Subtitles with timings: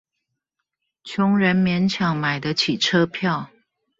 [1.03, 3.51] 窮人勉強買得起車票